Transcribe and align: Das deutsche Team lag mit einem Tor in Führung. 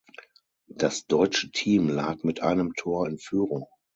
Das 0.71 1.05
deutsche 1.05 1.51
Team 1.51 1.87
lag 1.87 2.23
mit 2.23 2.41
einem 2.41 2.73
Tor 2.73 3.07
in 3.07 3.19
Führung. 3.19 3.67